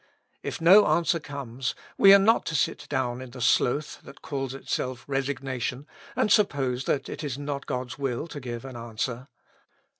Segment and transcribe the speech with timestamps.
[0.41, 4.55] If no answer comes, we are not to sit down in the sloth that calls
[4.55, 5.85] itself resignation,
[6.15, 9.27] and suppose that it is not God's will to give an answer.